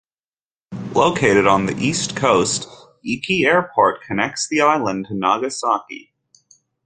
Located 0.95 1.45
on 1.45 1.67
the 1.67 1.75
east 1.77 2.15
coast 2.15 2.67
Iki 3.05 3.45
Airport 3.45 4.01
connects 4.01 4.47
the 4.47 4.59
island 4.59 5.05
to 5.09 5.13
Nagasaki. 5.13 6.11